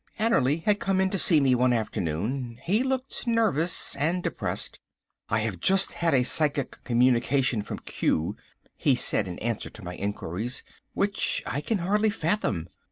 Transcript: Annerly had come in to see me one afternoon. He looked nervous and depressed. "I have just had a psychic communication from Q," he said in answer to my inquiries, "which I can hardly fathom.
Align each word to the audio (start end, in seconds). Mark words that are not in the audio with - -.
Annerly 0.17 0.63
had 0.63 0.79
come 0.79 0.99
in 0.99 1.11
to 1.11 1.19
see 1.19 1.39
me 1.39 1.53
one 1.53 1.73
afternoon. 1.73 2.57
He 2.63 2.81
looked 2.81 3.27
nervous 3.27 3.95
and 3.95 4.23
depressed. 4.23 4.79
"I 5.29 5.41
have 5.41 5.59
just 5.59 5.93
had 5.93 6.15
a 6.15 6.23
psychic 6.23 6.83
communication 6.83 7.61
from 7.61 7.77
Q," 7.77 8.35
he 8.75 8.95
said 8.95 9.27
in 9.27 9.37
answer 9.37 9.69
to 9.69 9.83
my 9.83 9.93
inquiries, 9.95 10.63
"which 10.95 11.43
I 11.45 11.61
can 11.61 11.77
hardly 11.77 12.09
fathom. 12.09 12.67